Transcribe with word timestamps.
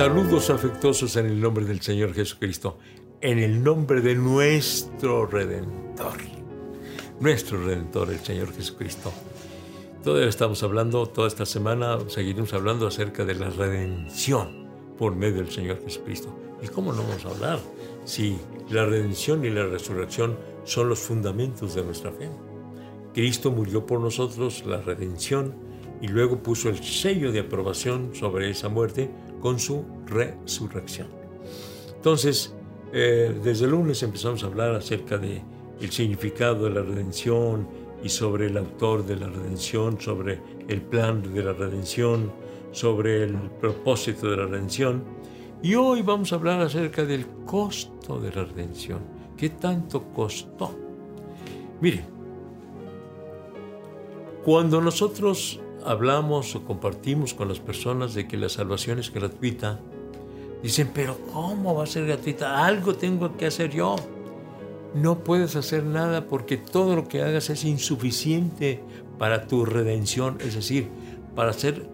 Saludos 0.00 0.48
afectuosos 0.48 1.14
en 1.16 1.26
el 1.26 1.38
nombre 1.38 1.66
del 1.66 1.82
Señor 1.82 2.14
Jesucristo, 2.14 2.78
en 3.20 3.38
el 3.38 3.62
nombre 3.62 4.00
de 4.00 4.14
nuestro 4.14 5.26
Redentor. 5.26 6.16
Nuestro 7.20 7.62
Redentor, 7.62 8.08
el 8.08 8.20
Señor 8.20 8.50
Jesucristo. 8.54 9.12
Todavía 10.02 10.30
estamos 10.30 10.62
hablando, 10.62 11.06
toda 11.06 11.28
esta 11.28 11.44
semana 11.44 11.98
seguiremos 12.08 12.54
hablando 12.54 12.86
acerca 12.86 13.26
de 13.26 13.34
la 13.34 13.50
redención 13.50 14.70
por 14.96 15.14
medio 15.16 15.42
del 15.42 15.50
Señor 15.50 15.82
Jesucristo. 15.84 16.34
¿Y 16.62 16.68
cómo 16.68 16.94
no 16.94 17.02
vamos 17.02 17.26
a 17.26 17.28
hablar 17.28 17.58
si 18.06 18.38
la 18.70 18.86
redención 18.86 19.44
y 19.44 19.50
la 19.50 19.66
resurrección 19.66 20.38
son 20.64 20.88
los 20.88 21.00
fundamentos 21.00 21.74
de 21.74 21.84
nuestra 21.84 22.10
fe? 22.10 22.30
Cristo 23.12 23.50
murió 23.50 23.84
por 23.84 24.00
nosotros, 24.00 24.64
la 24.64 24.80
redención, 24.80 25.54
y 26.00 26.08
luego 26.08 26.42
puso 26.42 26.70
el 26.70 26.82
sello 26.82 27.32
de 27.32 27.40
aprobación 27.40 28.14
sobre 28.14 28.48
esa 28.48 28.70
muerte 28.70 29.10
con 29.40 29.58
su 29.58 29.84
resurrección. 30.06 31.08
Entonces, 31.96 32.54
eh, 32.92 33.38
desde 33.42 33.66
el 33.66 33.72
lunes 33.72 34.02
empezamos 34.02 34.42
a 34.42 34.46
hablar 34.46 34.74
acerca 34.74 35.18
de 35.18 35.42
el 35.80 35.90
significado 35.90 36.64
de 36.64 36.70
la 36.70 36.82
redención 36.82 37.68
y 38.02 38.08
sobre 38.08 38.46
el 38.46 38.56
autor 38.56 39.04
de 39.04 39.16
la 39.16 39.28
redención, 39.28 40.00
sobre 40.00 40.40
el 40.68 40.82
plan 40.82 41.22
de 41.34 41.42
la 41.42 41.52
redención, 41.52 42.32
sobre 42.72 43.24
el 43.24 43.34
propósito 43.60 44.30
de 44.30 44.36
la 44.36 44.46
redención. 44.46 45.02
Y 45.62 45.74
hoy 45.74 46.02
vamos 46.02 46.32
a 46.32 46.36
hablar 46.36 46.60
acerca 46.60 47.04
del 47.04 47.26
costo 47.44 48.18
de 48.18 48.32
la 48.32 48.44
redención. 48.44 49.00
¿Qué 49.36 49.50
tanto 49.50 50.04
costó? 50.12 50.74
Mire, 51.80 52.04
cuando 54.44 54.80
nosotros 54.80 55.60
hablamos 55.84 56.54
o 56.54 56.64
compartimos 56.64 57.34
con 57.34 57.48
las 57.48 57.60
personas 57.60 58.14
de 58.14 58.26
que 58.26 58.36
la 58.36 58.48
salvación 58.48 58.98
es 58.98 59.12
gratuita, 59.12 59.80
dicen, 60.62 60.90
pero 60.94 61.16
¿cómo 61.32 61.74
va 61.74 61.84
a 61.84 61.86
ser 61.86 62.06
gratuita? 62.06 62.64
Algo 62.64 62.94
tengo 62.94 63.36
que 63.36 63.46
hacer 63.46 63.70
yo. 63.70 63.96
No 64.94 65.20
puedes 65.20 65.56
hacer 65.56 65.84
nada 65.84 66.26
porque 66.26 66.56
todo 66.56 66.96
lo 66.96 67.06
que 67.06 67.22
hagas 67.22 67.48
es 67.50 67.64
insuficiente 67.64 68.82
para 69.18 69.46
tu 69.46 69.64
redención, 69.64 70.38
es 70.40 70.54
decir, 70.54 70.88
para 71.34 71.52
ser 71.52 71.88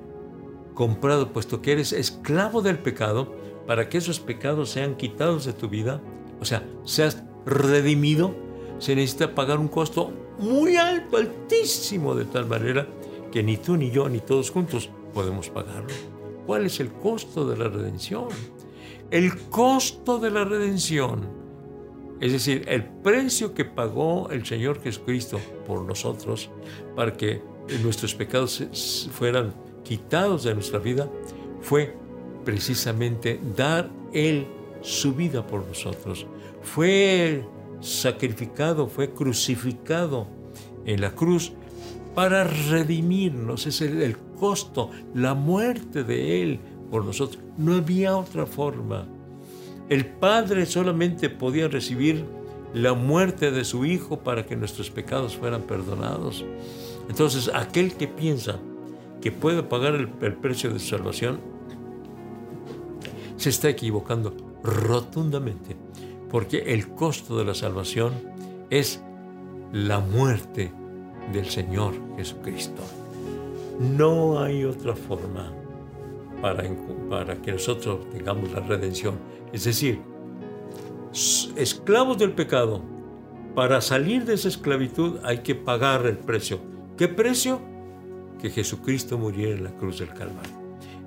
comprado, 0.74 1.32
puesto 1.32 1.60
que 1.60 1.72
eres 1.72 1.92
esclavo 1.92 2.62
del 2.62 2.78
pecado, 2.78 3.34
para 3.66 3.88
que 3.88 3.98
esos 3.98 4.20
pecados 4.20 4.70
sean 4.70 4.96
quitados 4.96 5.44
de 5.44 5.52
tu 5.52 5.68
vida, 5.68 6.00
o 6.40 6.44
sea, 6.44 6.62
seas 6.84 7.22
redimido, 7.44 8.34
se 8.78 8.94
necesita 8.94 9.34
pagar 9.34 9.58
un 9.58 9.68
costo 9.68 10.12
muy 10.38 10.76
alto, 10.76 11.16
altísimo, 11.16 12.14
de 12.14 12.26
tal 12.26 12.46
manera 12.46 12.86
que 13.36 13.42
ni 13.42 13.58
tú 13.58 13.76
ni 13.76 13.90
yo 13.90 14.08
ni 14.08 14.20
todos 14.20 14.50
juntos 14.50 14.88
podemos 15.12 15.50
pagarlo. 15.50 15.92
¿Cuál 16.46 16.64
es 16.64 16.80
el 16.80 16.90
costo 16.90 17.46
de 17.46 17.58
la 17.58 17.68
redención? 17.68 18.28
El 19.10 19.36
costo 19.50 20.18
de 20.18 20.30
la 20.30 20.42
redención, 20.44 21.28
es 22.18 22.32
decir, 22.32 22.64
el 22.66 22.82
precio 22.82 23.52
que 23.52 23.66
pagó 23.66 24.30
el 24.30 24.46
Señor 24.46 24.80
Jesucristo 24.80 25.38
por 25.66 25.82
nosotros 25.82 26.48
para 26.94 27.12
que 27.12 27.42
nuestros 27.82 28.14
pecados 28.14 29.10
fueran 29.12 29.52
quitados 29.84 30.44
de 30.44 30.54
nuestra 30.54 30.78
vida, 30.78 31.06
fue 31.60 31.94
precisamente 32.42 33.38
dar 33.54 33.90
Él 34.14 34.46
su 34.80 35.12
vida 35.12 35.46
por 35.46 35.66
nosotros. 35.66 36.26
Fue 36.62 37.44
sacrificado, 37.82 38.86
fue 38.86 39.10
crucificado 39.10 40.26
en 40.86 41.02
la 41.02 41.10
cruz 41.10 41.52
para 42.16 42.44
redimirnos. 42.44 43.66
Es 43.66 43.82
el, 43.82 44.16
costo, 44.40 44.90
la 45.14 45.34
muerte 45.34 46.02
de 46.02 46.42
Él 46.42 46.60
por 46.90 47.04
nosotros. 47.04 47.38
No 47.58 47.74
había 47.74 48.16
otra 48.16 48.46
forma. 48.46 49.06
El 49.90 50.06
Padre 50.06 50.64
solamente 50.64 51.28
podía 51.28 51.68
recibir 51.68 52.24
la 52.72 52.94
muerte 52.94 53.50
de 53.50 53.66
su 53.66 53.84
Hijo 53.84 54.20
para 54.20 54.46
que 54.46 54.56
nuestros 54.56 54.90
pecados 54.90 55.36
fueran 55.36 55.62
perdonados. 55.62 56.42
Entonces, 57.10 57.50
aquel 57.54 57.92
que 57.92 58.08
piensa 58.08 58.58
que 59.20 59.30
puede 59.30 59.62
pagar 59.62 59.94
el, 59.94 60.08
el 60.22 60.34
precio 60.36 60.72
de 60.72 60.78
su 60.78 60.88
salvación, 60.88 61.38
se 63.36 63.50
está 63.50 63.68
equivocando 63.68 64.34
rotundamente 64.62 65.76
porque 66.30 66.72
el 66.72 66.88
costo 66.88 67.36
de 67.36 67.44
la 67.44 67.54
salvación 67.54 68.14
es 68.70 69.02
la 69.70 70.00
muerte 70.00 70.72
del 71.32 71.46
Señor 71.46 71.94
Jesucristo. 72.16 72.82
No 73.80 74.40
hay 74.40 74.64
otra 74.64 74.94
forma 74.94 75.52
para, 76.40 76.64
para 77.08 77.40
que 77.40 77.52
nosotros 77.52 78.08
tengamos 78.10 78.52
la 78.52 78.60
redención. 78.60 79.16
Es 79.52 79.64
decir, 79.64 80.00
esclavos 81.56 82.18
del 82.18 82.32
pecado, 82.32 82.82
para 83.54 83.80
salir 83.80 84.24
de 84.24 84.34
esa 84.34 84.48
esclavitud 84.48 85.18
hay 85.22 85.38
que 85.38 85.54
pagar 85.54 86.06
el 86.06 86.18
precio. 86.18 86.60
¿Qué 86.96 87.08
precio? 87.08 87.60
Que 88.40 88.50
Jesucristo 88.50 89.16
muriera 89.16 89.56
en 89.56 89.64
la 89.64 89.70
cruz 89.70 89.98
del 89.98 90.08
Calvario. 90.10 90.52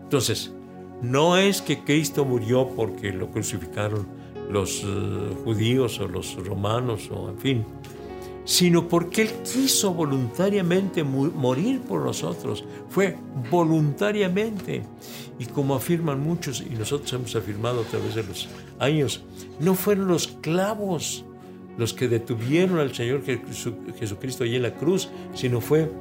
Entonces, 0.01 0.51
no 1.01 1.37
es 1.37 1.61
que 1.61 1.83
Cristo 1.83 2.25
murió 2.25 2.67
porque 2.75 3.11
lo 3.11 3.29
crucificaron 3.29 4.07
los 4.49 4.83
eh, 4.83 5.35
judíos 5.43 5.99
o 5.99 6.07
los 6.07 6.35
romanos 6.43 7.09
o 7.11 7.29
en 7.29 7.37
fin, 7.37 7.65
sino 8.49 8.87
porque 8.87 9.21
Él 9.21 9.29
quiso 9.43 9.93
voluntariamente 9.93 11.03
morir 11.03 11.81
por 11.81 12.03
nosotros. 12.03 12.65
Fue 12.89 13.15
voluntariamente. 13.51 14.81
Y 15.37 15.45
como 15.45 15.75
afirman 15.75 16.19
muchos, 16.23 16.59
y 16.59 16.73
nosotros 16.73 17.13
hemos 17.13 17.35
afirmado 17.35 17.81
a 17.81 17.83
través 17.83 18.15
de 18.15 18.23
los 18.23 18.49
años, 18.79 19.21
no 19.59 19.75
fueron 19.75 20.07
los 20.07 20.29
clavos 20.41 21.25
los 21.77 21.93
que 21.93 22.07
detuvieron 22.07 22.79
al 22.79 22.95
Señor 22.95 23.21
Jesucristo 23.99 24.43
allí 24.43 24.55
en 24.55 24.63
la 24.63 24.73
cruz, 24.73 25.09
sino 25.35 25.61
fue 25.61 25.91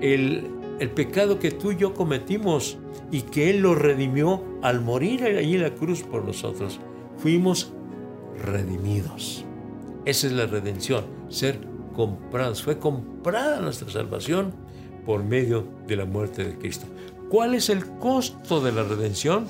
el, 0.00 0.44
el 0.80 0.90
pecado 0.90 1.38
que 1.38 1.52
tú 1.52 1.70
y 1.70 1.76
yo 1.76 1.94
cometimos 1.94 2.78
y 3.12 3.20
que 3.20 3.48
Él 3.48 3.60
lo 3.60 3.76
redimió 3.76 4.42
al 4.60 4.80
morir 4.80 5.22
allí 5.22 5.54
en 5.54 5.62
la 5.62 5.74
cruz 5.76 6.02
por 6.02 6.24
nosotros. 6.24 6.80
Fuimos 7.18 7.72
redimidos. 8.44 9.44
Esa 10.04 10.26
es 10.26 10.32
la 10.32 10.46
redención, 10.46 11.04
ser 11.28 11.75
comprados. 11.96 12.62
Fue 12.62 12.78
comprada 12.78 13.60
nuestra 13.60 13.90
salvación 13.90 14.52
por 15.06 15.24
medio 15.24 15.66
de 15.88 15.96
la 15.96 16.04
muerte 16.04 16.44
de 16.44 16.58
Cristo. 16.58 16.86
¿Cuál 17.30 17.54
es 17.54 17.70
el 17.70 17.86
costo 17.98 18.60
de 18.60 18.72
la 18.72 18.82
redención? 18.82 19.46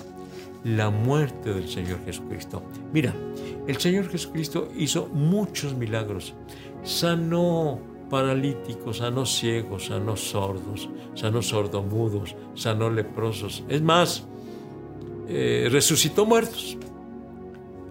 La 0.65 0.91
muerte 0.91 1.53
del 1.53 1.69
Señor 1.69 1.99
Jesucristo. 2.05 2.63
Mira, 2.93 3.13
el 3.67 3.77
Señor 3.79 4.09
Jesucristo 4.09 4.69
hizo 4.77 5.09
muchos 5.13 5.75
milagros. 5.75 6.35
Sanó 6.83 7.81
paralíticos, 8.09 8.99
sanó 8.99 9.27
ciegos, 9.27 9.87
sanó 9.87 10.17
sordos, 10.17 10.89
sanó 11.15 11.43
sordomudos, 11.43 12.37
sanó 12.55 12.91
leprosos. 12.91 13.65
Es 13.69 13.83
más, 13.83 14.25
eh, 15.29 15.69
resucitó 15.71 16.25
muertos 16.25 16.79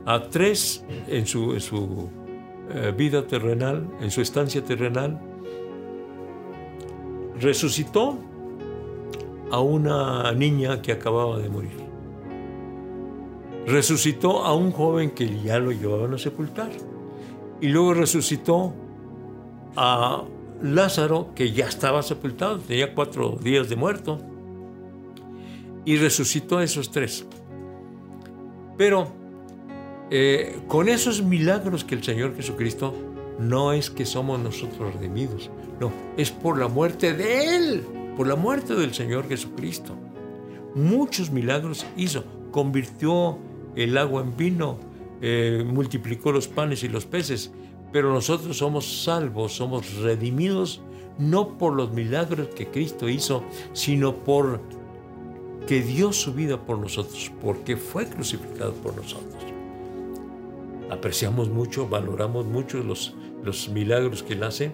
a 0.06 0.22
tres 0.22 0.86
en 1.08 1.26
su, 1.28 1.60
su 1.60 2.10
eh, 2.70 2.94
vida 2.96 3.28
terrenal, 3.28 3.88
en 4.02 4.12
su 4.12 4.22
estancia 4.22 4.64
terrenal. 4.64 5.20
Resucitó 7.40 8.18
a 9.52 9.60
una 9.60 10.32
niña 10.32 10.82
que 10.82 10.92
acababa 10.92 11.38
de 11.38 11.50
morir. 11.50 11.86
Resucitó 13.68 14.44
a 14.44 14.54
un 14.54 14.72
joven 14.72 15.12
que 15.12 15.42
ya 15.42 15.60
lo 15.60 15.72
llevaban 15.72 16.14
a 16.14 16.18
sepultar. 16.18 16.72
Y 17.62 17.68
luego 17.68 17.94
resucitó 17.94 18.74
a 19.76 20.24
Lázaro, 20.62 21.34
que 21.36 21.52
ya 21.52 21.68
estaba 21.68 22.02
sepultado, 22.02 22.60
tenía 22.60 22.94
cuatro 22.94 23.38
días 23.42 23.70
de 23.70 23.76
muerto. 23.76 24.20
Y 25.84 25.98
resucitó 25.98 26.58
a 26.58 26.64
esos 26.64 26.92
tres. 26.92 27.26
Pero 28.78 29.25
eh, 30.12 30.60
con 30.68 30.88
esos 30.88 31.24
milagros 31.24 31.84
que 31.84 31.96
el 31.96 32.04
Señor 32.04 32.36
Jesucristo 32.36 32.94
no 33.40 33.74
es 33.74 33.90
que 33.90 34.06
somos 34.06 34.40
nosotros 34.40 34.94
redimidos, 34.94 35.50
no, 35.80 35.92
es 36.16 36.30
por 36.32 36.60
la 36.60 36.68
muerte 36.68 37.14
de 37.14 37.56
Él, 37.56 37.84
por 38.16 38.28
la 38.28 38.36
muerte 38.36 38.76
del 38.76 38.94
Señor 38.94 39.28
Jesucristo. 39.28 39.96
Muchos 40.76 41.32
milagros 41.32 41.86
hizo, 41.98 42.24
convirtió 42.52 43.40
el 43.76 43.98
agua 43.98 44.22
en 44.22 44.38
vino, 44.38 44.78
eh, 45.22 45.66
multiplicó 45.66 46.32
los 46.32 46.48
panes 46.48 46.84
y 46.84 46.88
los 46.88 47.06
peces, 47.06 47.52
pero 47.92 48.14
nosotros 48.14 48.58
somos 48.58 49.04
salvos, 49.04 49.54
somos 49.54 49.96
redimidos 49.96 50.82
no 51.18 51.58
por 51.58 51.74
los 51.74 51.94
milagros 51.94 52.50
que 52.50 52.68
Cristo 52.68 53.10
hizo, 53.10 53.44
sino 53.74 54.18
por 54.18 54.62
que 55.66 55.82
dio 55.82 56.14
su 56.14 56.34
vida 56.34 56.62
por 56.62 56.78
nosotros, 56.78 57.32
porque 57.42 57.76
fue 57.76 58.06
crucificado 58.08 58.74
por 58.74 58.96
nosotros 58.96 59.55
apreciamos 60.90 61.50
mucho, 61.50 61.88
valoramos 61.88 62.46
mucho 62.46 62.84
los, 62.84 63.16
los 63.44 63.70
milagros 63.70 64.24
que 64.24 64.34
él 64.34 64.44
hace, 64.44 64.72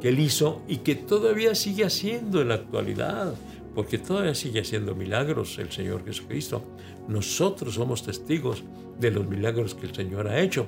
que 0.00 0.08
él 0.10 0.20
hizo 0.20 0.62
y 0.68 0.78
que 0.78 0.94
todavía 0.94 1.54
sigue 1.54 1.84
haciendo 1.84 2.40
en 2.40 2.48
la 2.48 2.54
actualidad. 2.54 3.34
porque 3.74 3.98
todavía 3.98 4.34
sigue 4.34 4.62
haciendo 4.62 4.96
milagros 4.96 5.56
el 5.58 5.70
Señor 5.70 6.04
Jesucristo. 6.04 6.64
Nosotros 7.06 7.74
somos 7.74 8.02
testigos 8.02 8.64
de 8.98 9.12
los 9.12 9.28
milagros 9.28 9.76
que 9.76 9.86
el 9.86 9.94
Señor 9.94 10.26
ha 10.26 10.40
hecho, 10.40 10.66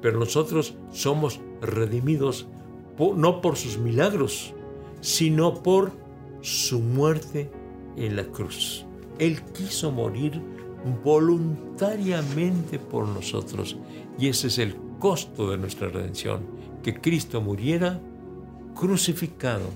pero 0.00 0.20
nosotros 0.20 0.74
somos 0.92 1.40
redimidos 1.60 2.46
no 3.16 3.40
por 3.40 3.56
sus 3.56 3.78
milagros, 3.78 4.54
sino 5.00 5.62
por 5.62 5.90
su 6.40 6.78
muerte 6.78 7.50
en 7.96 8.14
la 8.14 8.24
cruz. 8.24 8.84
Él 9.18 9.42
quiso 9.52 9.90
morir 9.90 10.40
voluntariamente 11.04 12.78
por 12.78 13.08
nosotros 13.08 13.76
y 14.18 14.28
ese 14.28 14.48
es 14.48 14.58
el 14.58 14.76
costo 14.98 15.50
de 15.50 15.58
nuestra 15.58 15.88
redención, 15.88 16.42
que 16.82 17.00
Cristo 17.00 17.40
muriera 17.40 18.00
crucificado 18.74 19.66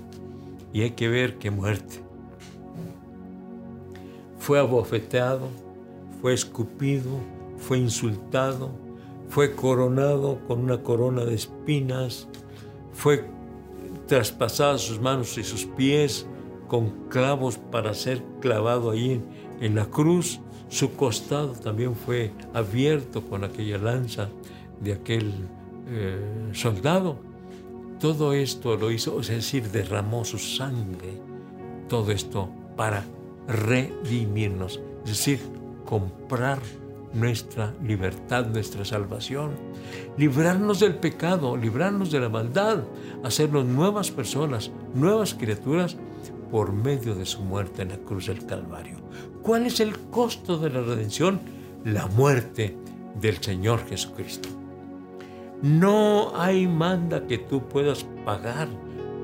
y 0.73 0.81
hay 0.81 0.91
que 0.91 1.07
ver 1.07 1.37
qué 1.37 1.51
muerte. 1.51 2.01
Fue 4.39 4.59
abofeteado, 4.59 5.47
fue 6.21 6.33
escupido, 6.33 7.11
fue 7.57 7.77
insultado, 7.77 8.71
fue 9.29 9.55
coronado 9.55 10.39
con 10.47 10.59
una 10.59 10.81
corona 10.81 11.23
de 11.23 11.35
espinas, 11.35 12.27
fue 12.93 13.25
traspasado 14.07 14.77
sus 14.77 14.99
manos 14.99 15.37
y 15.37 15.43
sus 15.43 15.65
pies 15.65 16.25
con 16.67 17.07
clavos 17.09 17.57
para 17.57 17.93
ser 17.93 18.23
clavado 18.39 18.91
ahí 18.91 19.21
en, 19.59 19.75
la 19.75 19.85
cruz. 19.85 20.39
Su 20.71 20.95
costado 20.95 21.49
también 21.49 21.95
fue 21.95 22.31
abierto 22.53 23.21
con 23.23 23.43
aquella 23.43 23.77
lanza 23.77 24.29
de 24.79 24.93
aquel 24.93 25.33
eh, 25.89 26.49
soldado. 26.53 27.17
Todo 27.99 28.31
esto 28.31 28.77
lo 28.77 28.89
hizo, 28.89 29.19
es 29.19 29.27
decir, 29.27 29.69
derramó 29.69 30.23
su 30.23 30.39
sangre. 30.39 31.19
Todo 31.89 32.13
esto 32.13 32.49
para 32.77 33.03
redimirnos, 33.49 34.79
es 35.03 35.09
decir, 35.09 35.41
comprar 35.85 36.59
nuestra 37.13 37.73
libertad, 37.83 38.45
nuestra 38.45 38.85
salvación, 38.85 39.51
librarnos 40.17 40.79
del 40.79 40.95
pecado, 40.95 41.57
librarnos 41.57 42.11
de 42.11 42.21
la 42.21 42.29
maldad, 42.29 42.85
hacernos 43.25 43.65
nuevas 43.65 44.09
personas, 44.09 44.71
nuevas 44.95 45.33
criaturas 45.33 45.97
por 46.51 46.73
medio 46.73 47.15
de 47.15 47.25
su 47.25 47.41
muerte 47.41 47.81
en 47.81 47.89
la 47.89 47.97
cruz 47.97 48.27
del 48.27 48.45
Calvario. 48.45 48.97
¿Cuál 49.41 49.65
es 49.65 49.79
el 49.79 49.97
costo 49.97 50.57
de 50.57 50.69
la 50.69 50.81
redención? 50.81 51.39
La 51.85 52.07
muerte 52.07 52.77
del 53.19 53.41
Señor 53.41 53.87
Jesucristo. 53.87 54.49
No 55.61 56.33
hay 56.35 56.67
manda 56.67 57.25
que 57.27 57.37
tú 57.37 57.67
puedas 57.67 58.05
pagar 58.25 58.67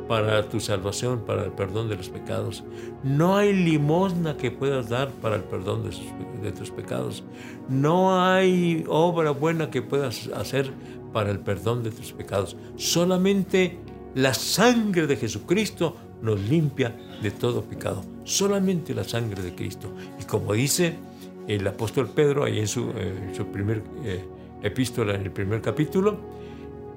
para 0.08 0.48
tu 0.48 0.60
salvación, 0.60 1.24
para 1.26 1.44
el 1.44 1.52
perdón 1.52 1.90
de 1.90 1.98
los 1.98 2.10
pecados. 2.10 2.64
No 3.04 3.36
hay 3.36 3.54
limosna 3.54 4.38
que 4.38 4.52
puedas 4.52 4.90
dar 4.90 5.10
para 5.10 5.36
el 5.36 5.44
perdón 5.44 5.84
de, 6.42 6.52
tus 6.52 6.72
pecados. 6.72 7.24
No 7.68 8.24
hay 8.24 8.86
obra 8.88 9.32
buena 9.32 9.70
que 9.70 9.82
puedas 9.82 10.28
hacer 10.28 10.72
para 11.12 11.32
el 11.32 11.40
perdón 11.40 11.84
de 11.84 11.92
tus 11.92 12.14
pecados. 12.14 12.56
Solamente 12.78 13.80
la 14.16 14.34
sangre 14.34 15.08
de 15.08 15.18
Jesucristo 15.18 15.96
nos 16.22 16.40
limpia 16.40 16.96
de 17.22 17.32
todo 17.32 17.64
pecado. 17.64 18.04
Solamente 18.24 18.94
la 18.94 19.04
sangre 19.04 19.42
de 19.42 19.56
Cristo. 19.56 19.92
Y 20.20 20.24
como 20.26 20.54
dice 20.54 20.96
el 21.48 21.66
apóstol 21.68 22.10
Pedro 22.10 22.44
ahí 22.44 22.60
en 22.60 22.68
su, 22.68 22.90
eh, 22.96 23.32
su 23.36 23.46
primer 23.48 23.82
eh, 24.04 24.24
epístola, 24.62 25.16
en 25.16 25.22
el 25.22 25.32
primer 25.32 25.62
capítulo, 25.62 26.18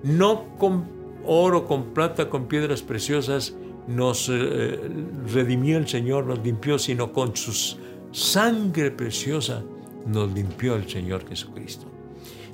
no 0.02 0.56
con 0.58 0.84
oro, 1.25 1.67
con 1.67 1.93
plata, 1.94 2.28
con 2.28 2.46
piedras 2.46 2.82
preciosas, 2.82 3.55
nos 3.87 4.28
eh, 4.28 4.78
redimió 5.32 5.78
el 5.78 5.88
Señor, 5.88 6.26
nos 6.26 6.40
limpió, 6.40 6.78
sino 6.78 7.12
con 7.12 7.37
su 7.37 7.76
sangre 8.12 8.90
preciosa 8.90 9.62
nos 10.06 10.32
limpió 10.32 10.76
el 10.76 10.88
Señor 10.88 11.28
Jesucristo. 11.28 11.87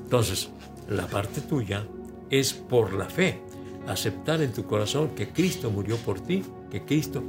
Entonces, 0.02 0.50
la 0.88 1.06
parte 1.06 1.40
tuya 1.40 1.86
es 2.30 2.52
por 2.52 2.92
la 2.92 3.06
fe, 3.06 3.40
aceptar 3.86 4.42
en 4.42 4.52
tu 4.52 4.64
corazón 4.64 5.10
que 5.10 5.28
Cristo 5.28 5.70
murió 5.70 5.96
por 5.96 6.20
ti, 6.20 6.42
que 6.70 6.84
Cristo 6.84 7.22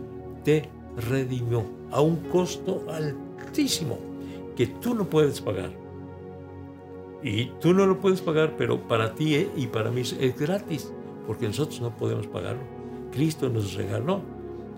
te 0.47 0.63
redimió 1.09 1.65
a 1.91 1.99
un 1.99 2.15
costo 2.29 2.85
altísimo 2.89 3.99
que 4.55 4.67
tú 4.67 4.95
no 4.95 5.03
puedes 5.03 5.41
pagar. 5.41 5.71
Y 7.21 7.47
tú 7.59 7.73
no 7.73 7.85
lo 7.85 7.99
puedes 7.99 8.21
pagar, 8.21 8.55
pero 8.57 8.87
para 8.87 9.13
ti 9.13 9.35
eh, 9.35 9.49
y 9.57 9.67
para 9.67 9.91
mí 9.91 9.99
es 9.99 10.39
gratis 10.39 10.89
porque 11.25 11.47
nosotros 11.47 11.81
no 11.81 11.93
podemos 11.97 12.27
pagarlo. 12.27 12.61
Cristo 13.11 13.49
nos 13.49 13.73
regaló 13.73 14.21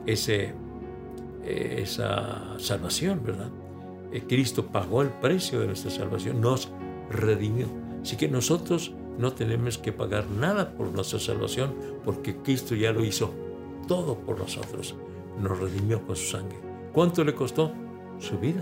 ese, 0.07 0.55
eh, 1.45 1.81
esa 1.83 2.57
salvación, 2.57 3.21
¿verdad? 3.23 3.51
Eh, 4.11 4.23
Cristo 4.27 4.65
pagó 4.65 5.03
el 5.03 5.09
precio 5.09 5.59
de 5.59 5.67
nuestra 5.67 5.91
salvación, 5.91 6.41
nos 6.41 6.71
redimió. 7.11 7.67
Así 8.01 8.17
que 8.17 8.27
nosotros 8.27 8.91
no 9.19 9.33
tenemos 9.33 9.77
que 9.77 9.91
pagar 9.91 10.25
nada 10.31 10.71
por 10.71 10.87
nuestra 10.87 11.19
salvación, 11.19 11.75
porque 12.03 12.37
Cristo 12.37 12.73
ya 12.73 12.91
lo 12.91 13.05
hizo 13.05 13.31
todo 13.87 14.15
por 14.15 14.39
nosotros. 14.39 14.95
Nos 15.39 15.59
redimió 15.59 16.05
con 16.05 16.15
su 16.15 16.25
sangre. 16.25 16.57
¿Cuánto 16.93 17.23
le 17.23 17.33
costó? 17.33 17.71
Su 18.19 18.37
vida. 18.37 18.61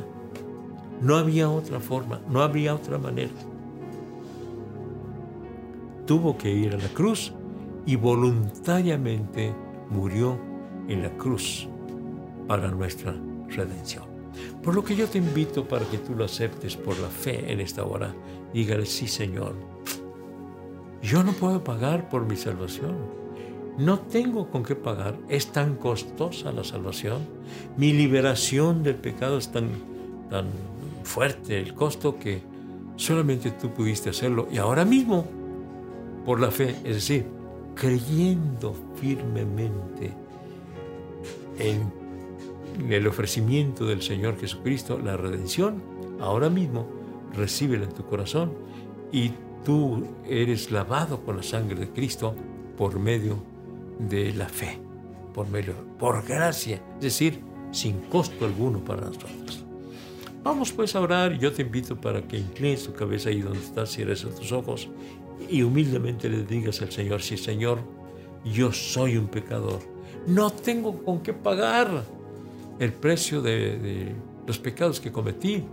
No 1.02 1.16
había 1.16 1.50
otra 1.50 1.80
forma, 1.80 2.22
no 2.30 2.42
había 2.42 2.74
otra 2.76 2.98
manera. 2.98 3.32
Tuvo 6.06 6.38
que 6.38 6.52
ir 6.52 6.74
a 6.74 6.78
la 6.78 6.90
cruz 6.90 7.34
y 7.86 7.96
voluntariamente 7.96 9.54
murió 9.90 10.38
en 10.88 11.04
la 11.04 11.10
cruz 11.18 11.68
para 12.48 12.70
nuestra 12.70 13.16
redención. 13.50 14.06
Por 14.64 14.76
lo 14.76 14.84
que 14.84 14.96
yo 14.96 15.08
te 15.08 15.18
invito 15.18 15.68
para 15.68 15.86
que 15.86 15.98
tú 15.98 16.16
lo 16.16 16.26
aceptes 16.26 16.76
por 16.76 16.98
la 17.00 17.08
fe 17.08 17.52
en 17.52 17.60
esta 17.60 17.84
hora. 17.86 18.14
Dígale, 18.54 18.86
sí 18.86 19.08
Señor, 19.08 19.56
yo 21.02 21.24
no 21.24 21.34
puedo 21.34 21.64
pagar 21.64 22.10
por 22.10 22.26
mi 22.26 22.36
salvación. 22.36 22.96
No 23.78 24.00
tengo 24.00 24.50
con 24.50 24.64
qué 24.64 24.76
pagar. 24.76 25.18
Es 25.30 25.52
tan 25.52 25.76
costosa 25.76 26.52
la 26.52 26.64
salvación. 26.64 27.20
Mi 27.78 27.94
liberación 27.94 28.82
del 28.82 28.96
pecado 28.96 29.38
es 29.38 29.52
tan, 29.52 29.70
tan 30.30 30.48
fuerte 31.04 31.60
el 31.60 31.74
costo 31.76 32.18
que 32.18 32.42
solamente 32.96 33.52
tú 33.52 33.72
pudiste 33.72 34.10
hacerlo. 34.10 34.48
Y 34.52 34.58
ahora 34.58 34.84
mismo, 34.84 35.26
por 36.26 36.40
la 36.40 36.50
fe, 36.50 36.76
es 36.84 36.96
decir, 36.96 37.26
creyendo 37.76 38.74
firmemente 38.96 40.14
en 41.60 42.92
el 42.92 43.08
ofrecimiento 43.08 43.86
del 43.86 44.02
Señor 44.02 44.40
Jesucristo, 44.40 45.00
la 45.00 45.18
redención, 45.18 45.82
ahora 46.20 46.50
mismo 46.50 46.88
recíbela 47.36 47.86
en 47.86 47.94
tu 47.94 48.06
corazón 48.06 48.54
y 49.12 49.32
tú 49.64 50.04
eres 50.26 50.72
lavado 50.72 51.22
con 51.24 51.38
la 51.38 51.44
sangre 51.44 51.80
de 51.80 51.90
Cristo 51.90 52.34
por 52.78 53.00
medio 53.00 53.36
de 53.36 53.57
la 54.00 54.48
fe, 54.48 54.80
por 55.34 55.48
medio, 55.50 55.74
por 55.98 56.26
gracia, 56.26 56.82
es 56.96 57.02
decir, 57.02 57.42
sin 57.72 58.00
costo 58.02 58.46
alguno 58.46 58.84
para 58.84 59.02
nosotros. 59.02 59.66
Vamos 60.44 60.72
pues 60.72 60.96
a 60.96 61.02
orar. 61.02 61.34
Y 61.34 61.40
yo 61.40 61.52
te 61.52 61.64
invito 61.64 62.00
para 62.00 62.22
que 62.22 62.38
inclines 62.38 62.86
tu 62.86 62.94
cabeza 62.94 63.30
ahí 63.30 63.42
donde 63.42 63.60
estás, 63.60 63.92
cierres 63.92 64.22
tus 64.22 64.52
ojos 64.54 64.90
y 65.50 65.62
humildemente 65.62 66.30
le 66.30 66.44
digas 66.44 66.82
al 66.82 66.92
Señor, 66.92 67.22
sí 67.22 67.38
Señor, 67.38 67.80
yo 68.46 68.72
soy 68.72 69.18
un 69.18 69.28
pecador, 69.28 69.80
no 70.26 70.50
tengo 70.50 71.04
con 71.04 71.22
qué 71.22 71.34
pagar 71.34 72.04
el 72.80 72.94
precio 72.94 73.42
de, 73.42 74.16
los 74.46 74.60
pecados 74.60 75.00
que 75.00 75.12
cometí, 75.12 75.64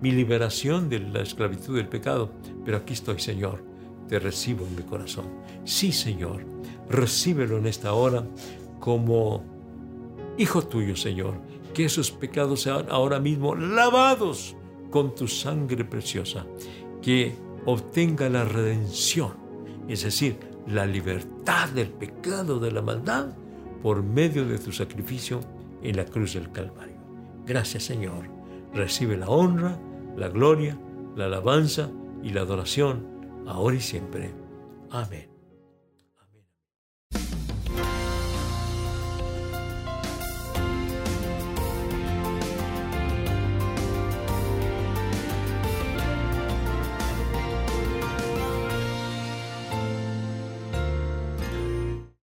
mi 0.00 0.10
liberación 0.10 0.88
de 0.88 0.98
la 0.98 1.22
esclavitud 1.22 1.76
del 1.76 1.88
pecado, 1.88 2.32
pero 2.64 2.78
aquí 2.78 2.94
estoy 2.94 3.20
Señor, 3.20 3.62
te 4.08 4.18
recibo 4.18 4.66
en 4.66 4.76
mi 4.76 4.82
corazón. 4.82 5.26
Sí 5.64 5.92
Señor, 5.92 6.44
recíbelo 6.88 7.58
en 7.58 7.66
esta 7.66 7.92
hora 7.92 8.24
como 8.80 9.42
hijo 10.38 10.62
tuyo 10.62 10.96
Señor, 10.96 11.34
que 11.72 11.86
esos 11.86 12.10
pecados 12.10 12.62
sean 12.62 12.86
ahora 12.90 13.18
mismo 13.18 13.54
lavados 13.54 14.56
con 14.90 15.14
tu 15.14 15.26
sangre 15.26 15.84
preciosa, 15.84 16.46
que 17.02 17.34
obtenga 17.66 18.28
la 18.28 18.44
redención, 18.44 19.32
es 19.88 20.04
decir, 20.04 20.38
la 20.66 20.86
libertad 20.86 21.68
del 21.70 21.88
pecado, 21.88 22.58
de 22.58 22.70
la 22.70 22.80
maldad, 22.80 23.36
por 23.82 24.02
medio 24.02 24.46
de 24.46 24.58
tu 24.58 24.72
sacrificio 24.72 25.40
en 25.82 25.96
la 25.96 26.04
cruz 26.04 26.34
del 26.34 26.50
Calvario. 26.50 26.96
Gracias 27.46 27.84
Señor. 27.84 28.24
Recibe 28.72 29.16
la 29.16 29.28
honra, 29.28 29.78
la 30.16 30.28
gloria, 30.28 30.78
la 31.16 31.26
alabanza 31.26 31.90
y 32.22 32.30
la 32.30 32.40
adoración, 32.40 33.06
ahora 33.46 33.76
y 33.76 33.80
siempre. 33.80 34.34
Amén. 34.90 35.33